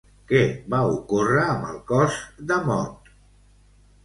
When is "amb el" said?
1.49-1.77